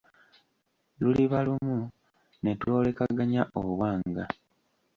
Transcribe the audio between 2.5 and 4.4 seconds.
twolekaganya obwanga.